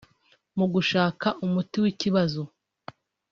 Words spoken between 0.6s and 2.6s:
gushaka umuti w’ikibazo